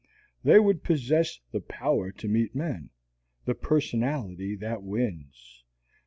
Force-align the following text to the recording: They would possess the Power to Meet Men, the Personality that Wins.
They 0.43 0.57
would 0.59 0.81
possess 0.83 1.41
the 1.51 1.59
Power 1.61 2.11
to 2.11 2.27
Meet 2.27 2.55
Men, 2.55 2.89
the 3.45 3.53
Personality 3.53 4.55
that 4.55 4.81
Wins. 4.81 5.63